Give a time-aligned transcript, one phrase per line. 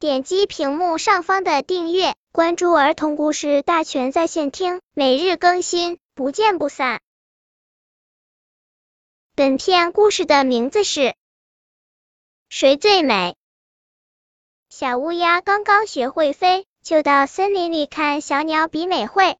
[0.00, 7.00] 点击屏幕上方的订阅，关注儿童故事大全在线听，每日更新，不见不散。
[9.34, 11.00] 本片故事的名字是
[12.48, 13.32] 《谁最美》。
[14.68, 19.36] 小乌鸦刚刚学会飞，就到森林里看小鸟比美会。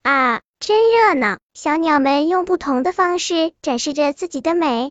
[0.00, 1.38] 啊，真热闹！
[1.52, 4.90] 小鸟们用不同的方式展示着自己的美。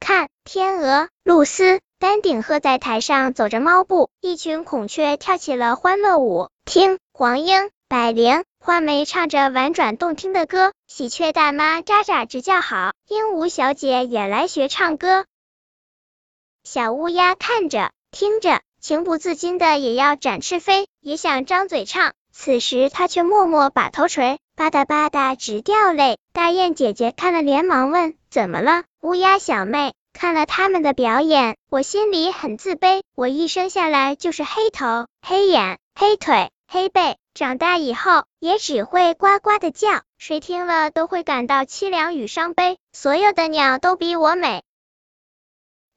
[0.00, 6.48] 看，天鹅、露丝、丹顶鹤在台上走着猫步，一群孔雀跳起了欢乐舞。
[6.64, 15.26] 听，黄莺、百灵、画眉唱着婉转动听的歌，喜鹊大妈喳喳直叫好，鹦鹉小姐也来学唱歌。
[16.64, 22.14] 小乌鸦看着，听着，情不自禁的也要展翅飞，也想张嘴唱。
[22.32, 26.18] 此时，它却默默把头垂，吧嗒吧嗒直掉泪。
[26.32, 33.02] 大雁姐姐看了，连忙问：“怎么了？”乌鸦小妹看了他们的表演，我心里很自卑。
[33.14, 42.78] 我一生下来就是黑头、黑眼、黑腿、黑背，长大以后也只会呱呱的叫，谁听了都会感到凄凉与伤悲。
[42.92, 44.62] 所有的鸟都比我美。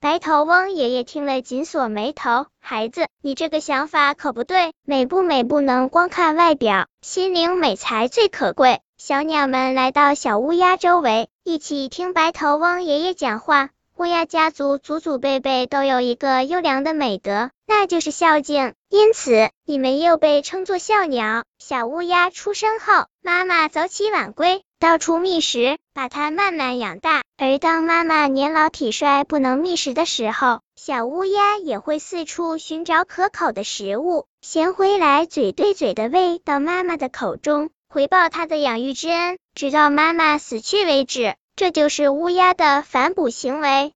[0.04, 2.48] 白头翁爷爷听了，紧锁眉头。
[2.59, 4.73] 孩子，你这个想法可不对。
[4.84, 8.81] 美不美不能光看外表，心灵美才最可贵。
[8.98, 13.70] 小鸟们来到小乌鸦周围，一起听白头翁爷爷讲话。
[13.96, 18.74] 乌鸦家族祖祖辈辈都有一个优良的美德，那就是孝敬。
[18.90, 21.46] 因此，你们又被称作孝鸟。
[21.59, 27.23] 小乌鸦出生后，妈妈早起晚归，到处觅食，把它慢慢养大。
[27.46, 41.36] 而当妈妈年老体衰不能觅食的时候，小乌鸦也会四处寻找可口的食物，衔回来，嘴对嘴的喂到妈妈的口中，回报它的养育之恩，直到妈妈死去为止。
[41.58, 43.92] 这就是乌鸦的反哺行为。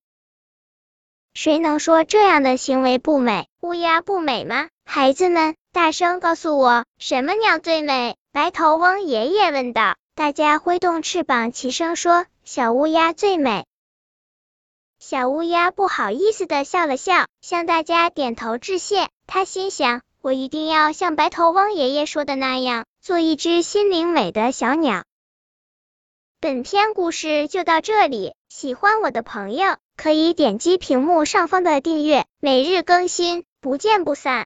[1.34, 3.48] 谁能说这样的行为不美？
[3.62, 4.68] 乌鸦不美吗？
[4.84, 8.18] 孩子们，大声告诉我，什么鸟最美？
[8.34, 9.96] 白头翁爷爷问道。
[10.18, 13.68] 大家挥动翅膀，齐声说：“小乌鸦最美。”
[14.98, 19.10] 小乌鸦不好意思的笑了笑，向大家点头致谢。
[19.28, 25.04] 他心想：我一定要像白头翁爷爷说的那样，做一只心灵美的小鸟。
[26.42, 34.46] 本篇故事就到这里，喜欢我的朋友可以点击屏幕上方的订阅，每日更新，不见不散。